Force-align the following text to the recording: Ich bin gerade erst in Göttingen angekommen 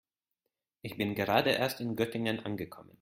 Ich 0.81 0.97
bin 0.97 1.13
gerade 1.13 1.51
erst 1.51 1.79
in 1.79 1.95
Göttingen 1.95 2.39
angekommen 2.43 2.97